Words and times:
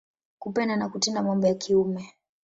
Kupenda 0.39 0.75
na 0.75 0.89
kutenda 0.89 1.21
mambo 1.23 1.47
ya 1.47 1.53
kiume. 1.55 2.13